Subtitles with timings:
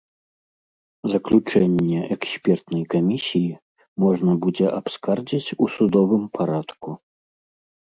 [1.13, 3.51] Заключэнне экспертнай камісіі
[4.07, 7.01] можна будзе абскардзіць у судовым парадку.